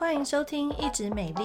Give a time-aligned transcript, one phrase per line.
[0.00, 1.44] 欢迎收听《一直美丽》，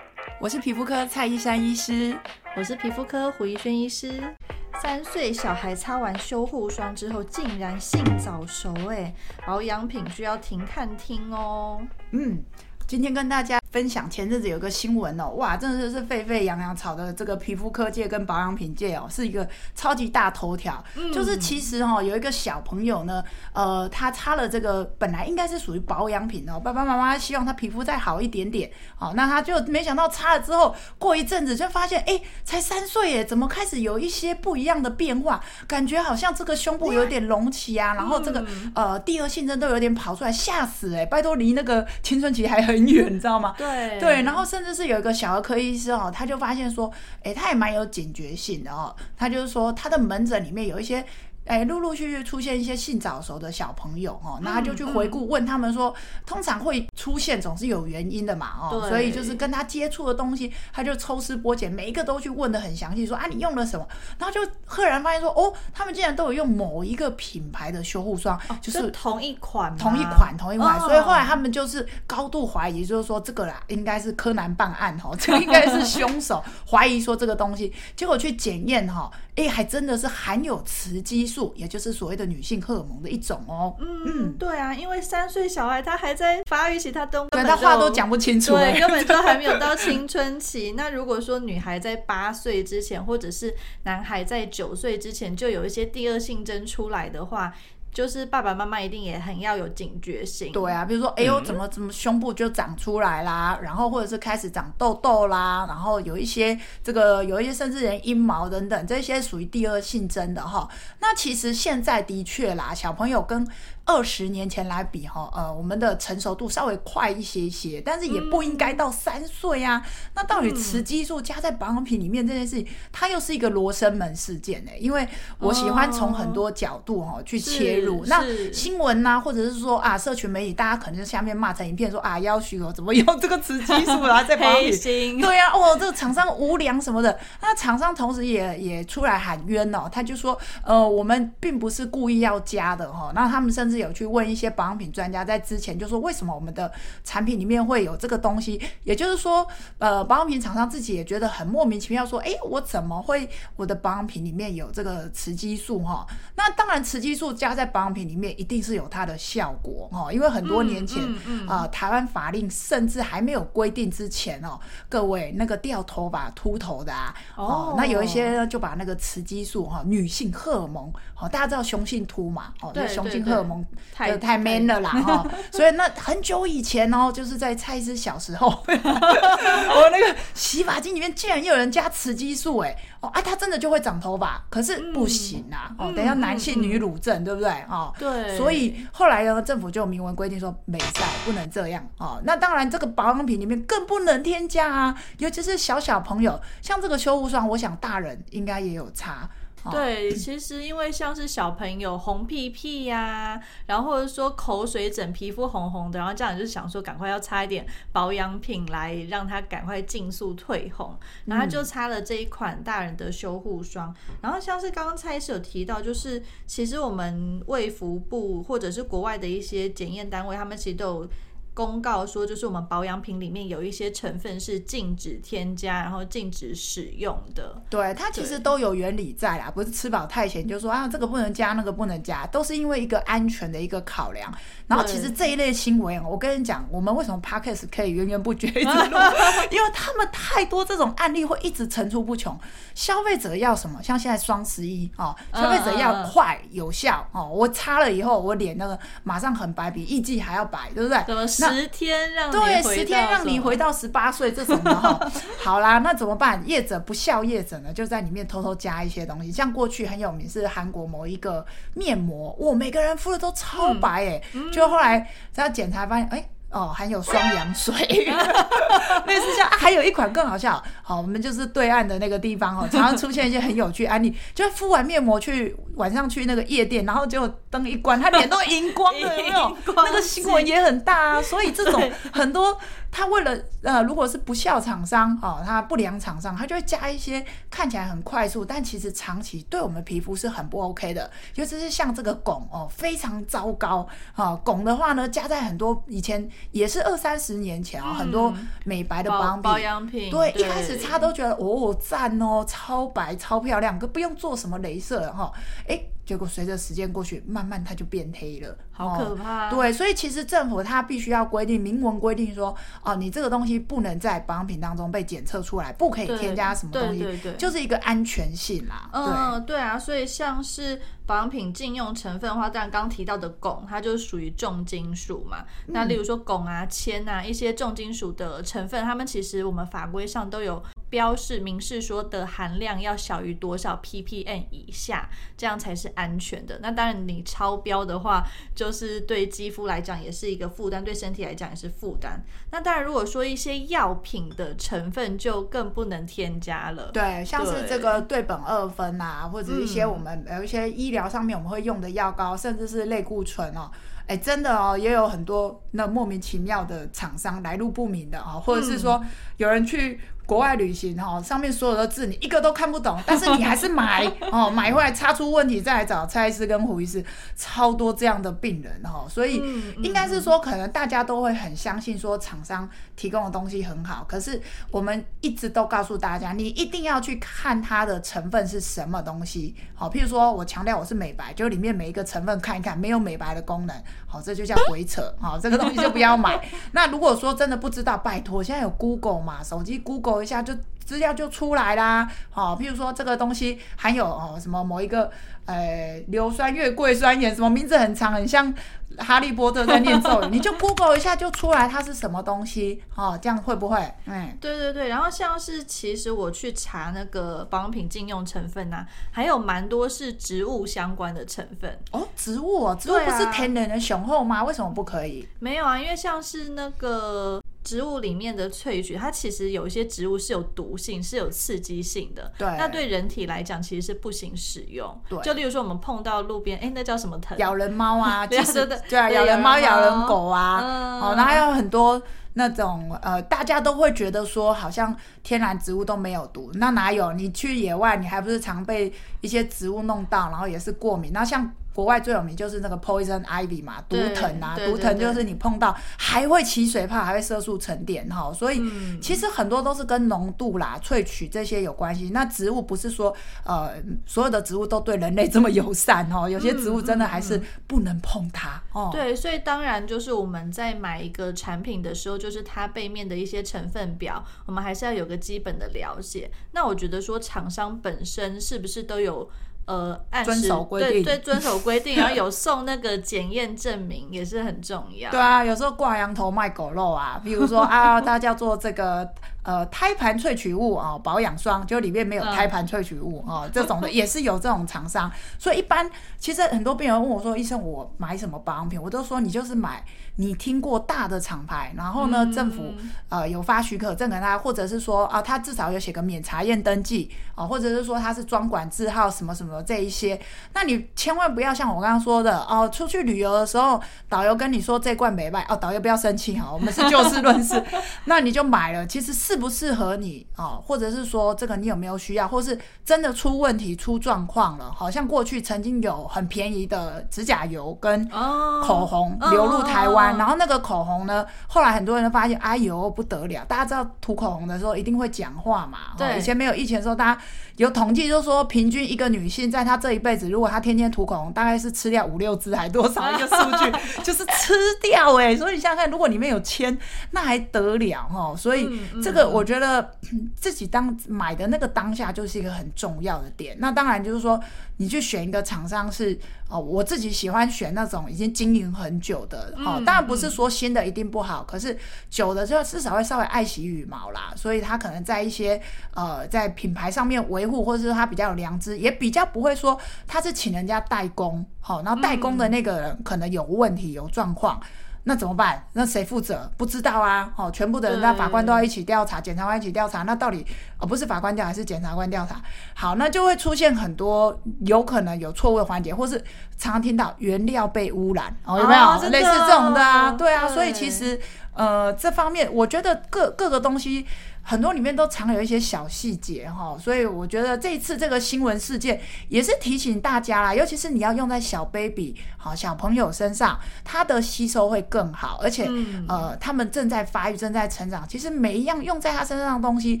[0.40, 2.16] 我是皮肤科蔡依珊医师，
[2.56, 4.34] 我是皮肤科胡怡萱医师。
[4.80, 9.14] 三岁小孩擦完修护霜之后，竟然性早熟，哎，
[9.46, 11.86] 保养品需要停看听哦。
[12.12, 12.42] 嗯，
[12.88, 13.60] 今天跟大家。
[13.70, 20.82] 分享前阵子有个新闻哦，哇，真的是沸沸扬扬炒的这个皮肤科界跟保养品界哦，是一个超级大头条。
[20.94, 23.22] 嗯、就是其实哈、哦，有一个小朋友呢，
[23.52, 35.42] 呃，他擦了这个本来应该是属于保养品哦，爸爸妈妈希望他皮肤再好一点点，好、哦，那他就没想到擦了之后，过一阵子就发现，哎，才三岁耶，怎么开始有一些不一样的变化？
[35.66, 41.04] 感觉好像这个胸部有点隆起啊，然后这个、嗯、呃第二性征都有点跑出来，吓死哎！
[41.04, 43.54] 拜托，离那个青春期还很远，你知道吗？
[43.56, 46.92] 对对，然后甚至是有一个小儿科医生哦，他就发现说，
[47.22, 51.04] 哎，他也蛮有警觉性的哦，他就是说他的门诊里面有一些。
[51.46, 55.94] 哎，陆陆续续出现一些性早熟的小朋友哦，那他就去回顾问他们说，
[56.26, 63.86] 通常会出现总是有原因的嘛哦，所以就是跟他接触的东西，他就抽丝剥茧，每一个都去问的很详细，说啊你用了什么？
[64.18, 70.80] 然后就赫然发现说，哦，他们竟然都有用某一个品牌的修护霜，就是同一款，同一款，同一款。
[70.80, 81.35] 所以后来他们就是高度怀疑，就是说这个啦，应该是柯南办案哈，这个应该是凶手， 怀疑说这个东西，结果去检验哈，哎，还真的是含有雌激素。
[81.56, 83.74] 也就是所谓的女性荷尔蒙的一种哦。
[83.78, 90.72] 嗯嗯，对啊，因为三岁小孩他还在发育期，他都对他话都讲不清楚，对，根本就还没有到青春期。
[90.78, 97.52] 那如果说女孩在八岁之前，或者是男孩在九岁之前就有一些第二性征出来的话。
[97.96, 100.52] 就是爸爸妈妈一定也很要有警觉性。
[100.52, 110.68] 对啊，比如说，哎呦，怎么怎么胸部就长出来啦，然后或者是开始长痘痘啦，然后有一些这个有一些甚至连阴毛等等，这些属于第二性征的哈。
[111.00, 113.48] 那其实现在的确啦，小朋友跟
[113.86, 119.76] 二十年前来比哈，呃，我们的成熟度稍微快一些些，但是也不应该到三岁啊。
[119.78, 124.78] 嗯、那到底雌激素加在保养品里面这件事情，它又是一个罗生门事件呢、欸？
[124.80, 125.06] 因为
[125.38, 128.04] 我喜欢从很多角度哈去切入。
[128.06, 135.20] 那新闻呐、啊，或者是说啊，社群媒体，大家可能就下面骂成一片，说啊，要许哦，怎么用这个雌激素啊，在保养品？
[135.20, 137.16] 对呀、啊，哦，这个厂商无良什么的。
[137.40, 143.12] 那厂商同时也也出来喊冤哦，他就说，呃，我们并不是故意要加的哈。
[143.14, 143.75] 那他们甚至。
[143.78, 146.70] 有去问一些保养品专家，在之前就说，为什么我们的
[147.04, 148.60] 产品里面会有这个东西？
[148.84, 149.46] 也就是说，
[149.78, 155.80] 呃，保养品厂商自己也觉得很莫名其妙，说，哎，我怎么会我的保养品里面有这个雌激素？
[155.80, 173.65] 哈，那当然，雌激素加在保养品里面一定是有它的效果哈，因为很多年前啊、嗯嗯嗯呃，台湾法令甚至还没有规定之前哦，各位那个掉头发、秃头的啊，哦，那有一些就把那个雌激素哈，女性荷尔蒙，好，大家知道雄性秃嘛，哦，那雄性荷尔蒙。
[173.94, 187.92] 太太 man 了啦 哈，所以那很久以前哦，就是在蔡司小时候， 我那个洗发精里面竟然有人加雌激素哎哦啊，它真的就会长头发，可是不行啊哦，等一下男性女乳症对不对哦？
[187.98, 192.20] 对，所以后来呢，政府就明文规定说，没赛不能这样哦。
[192.24, 199.28] 那当然，这个保养品里面更不能添加啊，尤其是小小朋友，像这个修护霜，我想大人应该也有擦。
[199.70, 213.94] 对，其实因为像是小朋友红屁屁呀、啊，然后或者说口水疹、皮肤红红的，然后家长就想说赶快要擦一点保养品来让他赶快尽速退红，然后他就擦了这一款大人的修护霜。
[214.20, 221.08] 然后像是刚刚蔡医师有提到，就是其实我们卫福部或者是国外的一些检验单位，他们其实都有。
[221.56, 227.62] 公告说，就是我们保养品里面有一些成分是禁止添加，然后禁止使用的。
[227.70, 234.30] 对，它其实都有原理在啦，不是吃饱太闲就说啊这个不能加，那个不能加，都是因为一个安全的一个考量。
[234.66, 238.98] 然后其实这一类新闻，我跟你讲，我们为什么 Podcast 可以源源不绝一直录？
[239.50, 242.38] 因为他们太多这种案例会一直层出不穷。
[242.74, 243.82] 消费者要什么？
[243.82, 247.26] 像现在双十一哦，消费者要快有效哦。
[247.32, 251.26] 我擦了以后，我脸那个马上很白，比艺伎还要白，对不对？
[251.26, 255.10] 十天让对，十天让你回到十八岁这种的哈，
[255.42, 256.42] 好啦，那怎么办？
[256.46, 259.32] 业者不孝业者呢，就在里面偷偷加一些东西。
[259.32, 261.44] 像过去很有名是韩国某一个
[261.74, 266.30] 面膜，哇，每个人敷的都超白哎、欸，嗯、就后来在检查发现，哎、欸。
[266.50, 267.74] 哦，含有双氧水，
[269.06, 270.62] 类似像、啊、还有一款更好笑。
[270.82, 279.56] 好，我们就是对岸的那个地方哦，常常出现一些很有趣案例，就敷完面膜去晚上去那个夜店，然后结果灯一关，他脸都荧光了，有没有？
[279.76, 281.22] 那个新闻也很大啊。
[281.22, 282.58] 所以这种很多。
[282.96, 291.10] 他为了呃，如果是不孝厂商哦，他不良厂商，他就会加一些看起来很快速，但其实长期对我们皮肤是很不 OK 的。
[291.34, 294.32] 尤其是像这个汞哦，非常糟糕啊！
[294.42, 298.32] 汞的话呢，加在很多以前也是二三十年前啊、哦，嗯、很多
[298.64, 305.30] 美白的保养品，保养品对，对一开始擦都觉得哦赞哦，超白超漂亮，可不用做什么镭射哈，
[305.68, 305.95] 哎、哦。
[306.06, 309.48] 结果随着时间过去，慢慢它就变黑了，好可怕。
[309.48, 309.50] 哦。
[309.50, 318.88] 对，所以其实政府它必须要规定，明文规定说，哦，你这个东西不能在保养品当中被检测出来，不可以添加什么东西，对对对，就是一个安全性啦。
[318.92, 325.44] 嗯，对啊，所以像是保养品禁用成分的话，当然刚提到的汞，它就是属于重金属嘛。
[325.66, 330.62] 嗯、那例如说汞啊、铅啊一些重金属的成分，它们其实我们法规上都有。
[330.88, 336.60] 标示明示说的含量要小于多少 ppm 以下，这样才是安全的。
[336.62, 342.24] 那当然，你超标的话，就是对肌肤来讲也是一个负担，对身体来讲也是负担。
[342.52, 346.92] 那当然，如果说一些药品的成分就更不能添加了。
[346.92, 353.68] 对，像是这个对苯二酚啊，或者一些我们有一些医疗上面我们会用的药膏，甚至是类固醇哦。
[354.06, 359.04] 哎，真的哦，也有很多那莫名其妙的厂商来路不明的哦，或者是说
[359.38, 359.98] 有人去。
[360.26, 367.04] 国外旅行哈，上面所有的字你一个都看不懂，但是你还是买 哦，买回来擦出问题再来找蔡医师跟胡医师，
[367.36, 369.36] 超多这样的病人哈，所以
[369.82, 374.42] 应该是说，可能大家都会很相信说厂商提供的东西很好，可是
[374.72, 383.76] 我们一直都告诉大家，你一定要去看它的成分是什么东西，好，譬如说我强调我是美白，就里面每一个成分看一看，没有美白的功能，
[384.08, 386.44] 好，这就叫鬼扯，好，这个东西就不要买。
[386.72, 390.15] 那如果说真的不知道，拜托，现在有 Google 嘛，手机 Google。
[390.22, 390.54] 一下就
[390.84, 395.10] 资料就出来啦，好、哦，譬如说这个东西含有哦什么某一个
[395.46, 398.54] 呃硫酸月桂酸盐，什么名字很长，很像
[398.98, 403.94] 哈利波特在念咒语，你就 Google 一下就出来它是什么东西，哦，这样会不会？
[404.04, 414.44] 嗯，对对对，然后像是其实我去查那个保养品禁用成分呐、啊，还有蛮多是植物相关的成分哦，植物哦，植物不是天然的雄厚吗？
[414.44, 415.28] 为什么不可以？
[415.40, 417.42] 没有啊，因为像是那个。
[417.66, 422.32] 植物里面的萃取，它其实有一些植物是有毒性，是有刺激性的。
[422.38, 424.96] 对，那对人体来讲其实是不行使用。
[425.08, 427.36] 对，就例如说我们碰到路边，哎，那叫什么藤？
[427.38, 432.00] 咬人猫啊， 对对对，对啊，咬人猫、咬人狗啊，哦，那还有很多
[432.34, 437.12] 那种呃，大家都会觉得说好像天然植物都没有毒，那哪有？
[437.14, 441.10] 你去野外，你还不是常被一些植物弄到，然后也是过敏。
[441.12, 441.52] 那像。
[441.76, 448.62] 国外最有名就是那个 poison ivy 嘛，毒藤啊，毒藤就是你碰到还会起水泡，还会色素沉淀哈，所以
[448.98, 452.08] 其实很多都是跟浓度啦、萃取这些有关系。
[452.14, 453.14] 那植物不是说
[453.44, 453.72] 呃
[454.06, 458.88] 所有的植物都对人类这么友善哦， 有些植物真的还是不能碰它哦。
[458.90, 466.30] 对，所以当然就是我们在买一个产品的时候，就是它背面的一些成分表，我们还是要有个基本的了解。
[466.52, 469.28] 那我觉得说厂商本身是不是都有？
[469.66, 475.10] 呃，按时遵守规定，对对，遵守规定，然后有送那个检验证明也是很重要。
[475.10, 479.08] 对啊，有时候挂羊头卖狗肉啊，比如说啊， 它叫做这个
[479.46, 485.08] 呃胎盘萃取物啊、哦，保养霜，就里面没有胎盘萃取物啊、 这种的也是有这种厂商。
[485.38, 485.88] 所以一般
[486.18, 488.82] 其实很多病人问我说，医生，我买什么保养品？
[488.82, 489.84] 我都说你就是买
[490.16, 492.74] 你听过大的厂牌，然后呢，政府
[493.08, 499.62] 呃有发许可证给他，或者是说啊，他至少有写个免查验登记啊，或者是说他是专管字号什么什么。
[499.62, 500.20] 这一些，
[500.54, 507.62] 那你千万不要像我刚刚说的哦，出去旅游的时候，导游跟你说这罐没卖哦，导游不要生气哈，我们是就事论事，
[508.06, 527.20] 那你就买了，其实适不适合你哦，或者是说这个你有没有需要，或是真的出问题出状况了，好像过去曾经有很便宜的指甲油跟口红流入台湾，然后那个口红呢，后来很多人都发现，哎呦不得了，大家知道涂口红的时候一定会讲话嘛，对，以前没有疫情的时候，大家
[527.56, 529.50] 有统计就是说，平均一个女性。
[529.50, 533.72] 在她这一辈子，如果她天天涂口红，大概是吃掉五六支还多少一个数据，
[534.04, 535.36] 就是吃掉哎、欸。
[535.36, 536.76] 所以你想想看，如果里面有铅，
[537.12, 538.34] 那还得了哈？
[538.36, 538.68] 所以
[539.02, 539.92] 这个我觉得
[540.34, 543.56] 自己当买的那个当下就是一个很重要的点。
[543.58, 544.38] 那当然就是说，
[544.76, 549.82] 你去选一个厂商是哦，我自己喜欢选那种已经经营很久的哦。
[549.86, 551.76] 当然不是说新的一定不好，可是
[552.10, 554.32] 久的就至少会稍微爱惜羽毛啦。
[554.36, 555.60] 所以它可能在一些
[555.94, 559.54] 呃在品牌上面维护，或者是他比较有良知，也比较不会。
[559.56, 564.60] 说他是请人家代工，好，然后代工的那个人可能有问题、有状况，
[565.04, 565.64] 那怎么办？
[565.72, 566.50] 那谁负责？
[566.56, 570.44] 不知道啊，哦，全部的人，那法官都要一起调查，检察官一起调查，那到底
[570.78, 572.42] 哦不是法官调还是检察官调查？
[572.74, 576.18] 好，那就会出现很多有可能有错误的环节，或是
[576.58, 580.10] 常常听到原料被污染，哦，有没有、哦、类似这种的啊？
[580.12, 581.18] 对啊，所以其实
[581.56, 584.06] 呃这方面，我觉得各各个东西。
[584.48, 600.00] 很多里面都藏有一些小细节哈，所以我觉得这一次这个新闻事件也是提醒大家啦，尤其是你要用在小 baby 好小朋友身上，他的吸收会更好，而且、嗯、呃他们正在发育、正在成长，其实每一样用在他身上的东西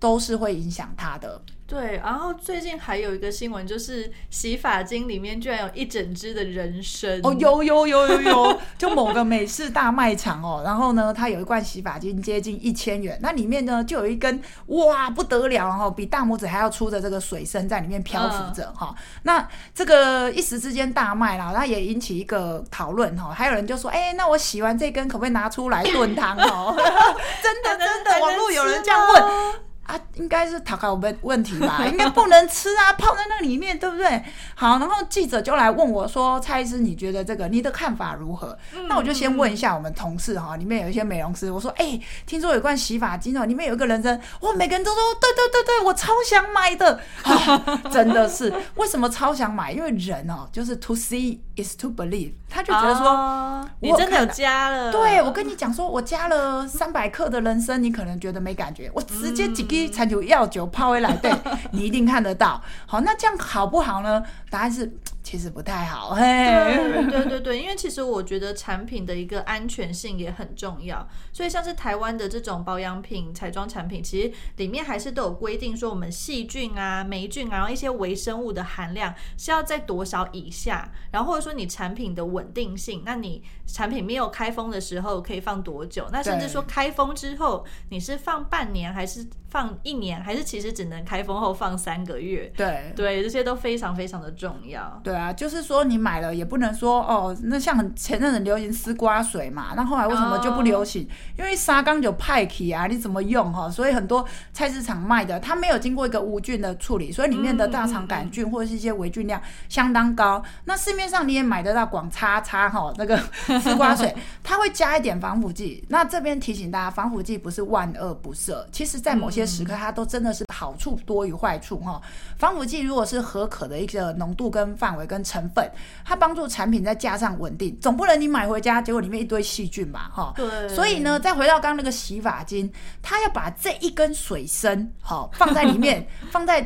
[0.00, 1.38] 都是会影响他的。
[1.66, 26.76] 对，然后最近还有一个新闻，就是洗发精里面居然有一整支的人参哦，有有有有有，就某个美式大卖场哦，然后呢，它有一罐洗发精接近一千元，那里面呢就有一根哇不得了哈，比大拇指还要粗的这个水参在里面漂浮着哈、嗯，那这个一时之间大卖啦，那也引起一个讨论哈，还有人就说，哎，那我洗完这根可不可以拿出来炖汤哦？
[27.42, 29.65] 真的真的，网络有人这样问。
[29.86, 34.22] 啊，应该是讨好问问题吧， 应该不能吃啊，泡在那里面，对不对？
[34.54, 49.70] 好，然后记者就来问我说：“蔡医师，你觉得这个你的看法如何？”嗯、那我就先问一下我们同事哈，里面有一些美容师，我说：“哎、欸，听说有罐洗发精哦，里面有一个人参，哇，每个人都说对对对对，我超想买的， 啊、真的是为什么超想买？
[49.72, 59.90] 因为人哦，就是 to see is to believe，他就觉得说，哦、你真的有加了，对我跟你讲说，我加了三百克的人参，你可能觉得没感觉，我直接几滴。
[59.90, 61.32] 餐酒药酒泡回来，对，
[61.72, 62.62] 你一定看得到。
[62.86, 64.22] 好，那这样好不好呢？
[64.50, 64.90] 答案是。
[65.26, 66.22] 其实不太好，嘿，
[67.10, 86.08] 对对对对，因为其实我觉得产品的一个安全性也很重要，所以像是台湾的这种保养品、彩妆产品，其实里面还是都有规定说，我们细菌啊、霉菌啊，然后一些微生物的含量是要在多少以下，然后或者说你产品的稳定性，那你产品没有开封的时候可以放多久？
[86.12, 92.52] 那甚至说开封之后，你是放半年还是放一年，还是其实只能开封后放三个月？
[92.56, 95.00] 对对，这些都非常非常的重要。
[95.02, 95.16] 对。
[95.16, 101.38] 对啊，就是说你买了也不能说哦，那像前阵子流行丝瓜水嘛，那后来为什么就不流行？Oh.
[101.38, 103.68] 因为沙缸酒派气啊，你怎么用哈？
[103.70, 110.38] 所以很多菜市场卖的，它没有经过一个无菌的处理，所以里面的大肠杆菌或者是一些微菌量相当高。
[110.44, 113.16] 嗯、那市面上你也买得到广叉叉哈那个
[113.62, 114.14] 丝瓜水，
[114.44, 115.82] 它会加一点防腐剂。
[115.88, 121.98] 那这边提醒大家，防腐剂不是万恶不赦，其实在某些时刻它都真的是好处多于坏处哈。
[122.36, 125.05] 防腐剂如果是合可的一个浓度跟范围。
[125.06, 125.70] 跟成分，
[126.04, 130.10] 它帮助产品在架上稳定，总不能你买回家结果里面一堆细菌吧？
[130.12, 130.68] 哈，对。
[130.68, 132.70] 所以呢，再回到刚刚那个洗发精，
[133.02, 136.60] 它要把这一根水参，好放在里面， 放在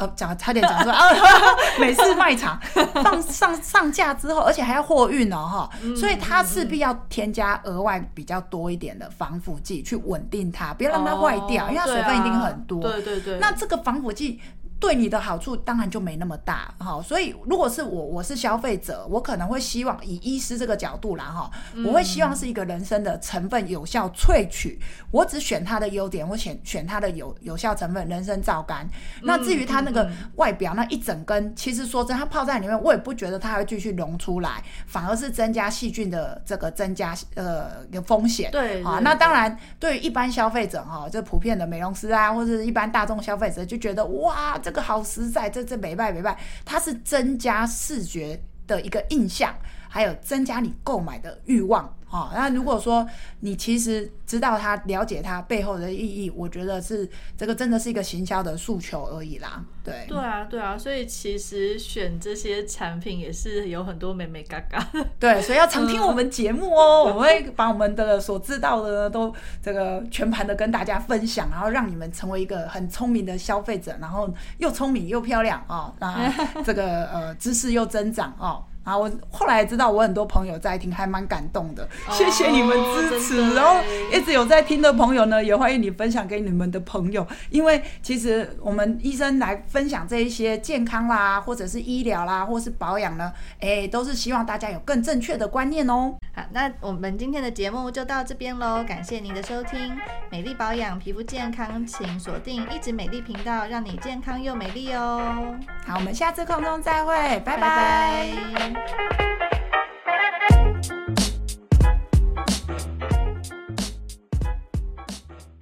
[0.00, 1.10] 呃讲差点讲出来啊，
[1.78, 2.58] 美式卖场
[3.04, 12.80] 放上上架之后，而且还要货运哦，哈，所以它势必要添加额外比较多一点的防腐剂去稳定它，不要让它坏掉，因为它水分一定很多。
[12.80, 13.38] 对对对。
[13.38, 14.40] 那这个防腐剂。
[14.82, 21.48] 对你的好处当然就没那么大哈，所以如果是我，我是消费者，我可能会希望以医师这个角度啦哈，
[21.86, 24.80] 我会希望是一个人参的成分有效萃取，
[25.12, 28.84] 我只选它的优点，我选选它的有有效成分人参皂苷。
[29.22, 38.50] 那至于它那个外表那一整根，其实说真，它泡在里面，我也不觉得它会继续溶出来，反而是增加细菌的这个增加呃有风险。
[38.50, 44.71] 对啊，那当然对于一般消费者哈，这普遍的美容师啊，或者是一般大众消费者就觉得哇这。
[44.72, 49.54] 这个好实在，这这没败没败，它是增加视觉的一个印象，
[49.92, 51.94] 还有增加你购买的欲望。
[52.08, 53.06] 哦，那如果说
[53.40, 57.08] 你其实知道它、了解它背后的意义，我觉得是
[57.38, 59.64] 这个真的是一个行销的诉求而已啦。
[59.82, 64.86] 对，对啊，对啊，所以其实选这些产品也是有很多美眉嘎嘎。
[65.18, 76.30] 对，所以要常听我们节目哦，我们会把我们的所知道的都这个全盘的跟大家分享，然后让你们成为一个很聪明的消费者，然后又聪明又漂亮哦，那
[76.62, 78.62] 这个呃知识又增长哦。
[78.84, 81.84] 啊，我后来知道我很多朋友在听，还蛮感动的。
[81.84, 83.80] 哦、谢谢你们支持，然后
[84.12, 87.26] 一直有在听的朋友呢，也欢迎你分享给你们的朋友。
[87.50, 96.14] 因为其实我们医生来分享这一些健康啦，或者是医疗啦，或是保养呢，哎，都是希望大家有更正确的观念哦。
[96.34, 99.94] 好，那我们今天的节目就到这边喽，感谢您的收听。
[100.30, 105.54] 美丽保养，皮肤健康，请锁定一直美丽频道，让你健康又美丽哦。
[105.86, 107.58] 好，我们下次空中再会，拜拜。
[107.58, 108.70] 拜
[109.18, 109.31] 拜。